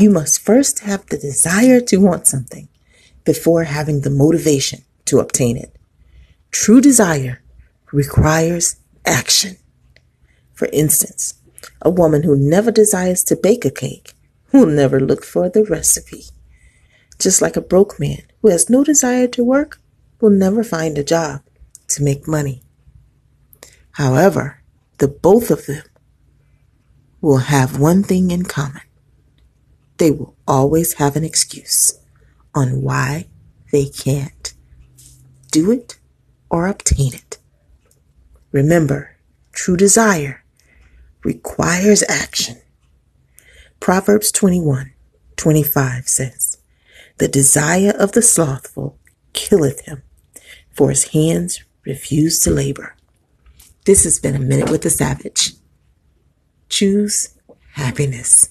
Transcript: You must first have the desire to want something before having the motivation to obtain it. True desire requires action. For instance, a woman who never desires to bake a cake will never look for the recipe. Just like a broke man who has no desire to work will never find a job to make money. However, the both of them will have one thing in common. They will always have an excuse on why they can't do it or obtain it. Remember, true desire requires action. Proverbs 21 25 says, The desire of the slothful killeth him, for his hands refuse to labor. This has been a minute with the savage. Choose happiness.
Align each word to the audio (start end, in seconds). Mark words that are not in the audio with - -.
You 0.00 0.08
must 0.08 0.40
first 0.40 0.78
have 0.78 1.04
the 1.06 1.18
desire 1.18 1.78
to 1.82 1.98
want 1.98 2.26
something 2.26 2.68
before 3.26 3.64
having 3.64 4.00
the 4.00 4.08
motivation 4.08 4.80
to 5.04 5.18
obtain 5.18 5.58
it. 5.58 5.76
True 6.50 6.80
desire 6.80 7.42
requires 7.92 8.76
action. 9.04 9.58
For 10.54 10.68
instance, 10.72 11.34
a 11.82 11.90
woman 11.90 12.22
who 12.22 12.34
never 12.34 12.70
desires 12.70 13.22
to 13.24 13.36
bake 13.36 13.66
a 13.66 13.70
cake 13.70 14.14
will 14.52 14.64
never 14.64 15.00
look 15.00 15.22
for 15.22 15.50
the 15.50 15.64
recipe. 15.64 16.24
Just 17.18 17.42
like 17.42 17.58
a 17.58 17.60
broke 17.60 18.00
man 18.00 18.22
who 18.40 18.48
has 18.48 18.70
no 18.70 18.82
desire 18.82 19.26
to 19.28 19.44
work 19.44 19.82
will 20.18 20.30
never 20.30 20.64
find 20.64 20.96
a 20.96 21.04
job 21.04 21.42
to 21.88 22.02
make 22.02 22.26
money. 22.26 22.62
However, 23.92 24.62
the 24.96 25.08
both 25.08 25.50
of 25.50 25.66
them 25.66 25.84
will 27.20 27.50
have 27.52 27.78
one 27.78 28.02
thing 28.02 28.30
in 28.30 28.44
common. 28.44 28.80
They 30.00 30.10
will 30.10 30.34
always 30.48 30.94
have 30.94 31.14
an 31.14 31.24
excuse 31.24 32.00
on 32.54 32.80
why 32.80 33.26
they 33.70 33.84
can't 33.84 34.54
do 35.52 35.70
it 35.70 35.98
or 36.48 36.68
obtain 36.68 37.12
it. 37.12 37.36
Remember, 38.50 39.18
true 39.52 39.76
desire 39.76 40.42
requires 41.22 42.02
action. 42.08 42.62
Proverbs 43.78 44.32
21 44.32 44.94
25 45.36 46.08
says, 46.08 46.56
The 47.18 47.28
desire 47.28 47.92
of 47.98 48.12
the 48.12 48.22
slothful 48.22 48.98
killeth 49.34 49.82
him, 49.82 50.02
for 50.72 50.88
his 50.88 51.08
hands 51.08 51.62
refuse 51.84 52.38
to 52.38 52.50
labor. 52.50 52.96
This 53.84 54.04
has 54.04 54.18
been 54.18 54.34
a 54.34 54.38
minute 54.38 54.70
with 54.70 54.80
the 54.80 54.88
savage. 54.88 55.52
Choose 56.70 57.34
happiness. 57.72 58.48